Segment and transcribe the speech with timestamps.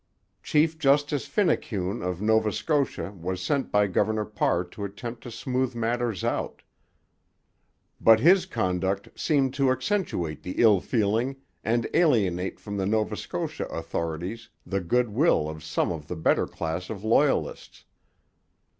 [0.41, 5.75] Chief Justice Finucane of Nova Scotia was sent by Governor Parr to attempt to smooth
[5.75, 6.63] matters out;
[7.99, 13.67] but his conduct seemed to accentuate the ill feeling and alienate from the Nova Scotia
[13.67, 17.85] authorities the good will of some of the better class of Loyalists.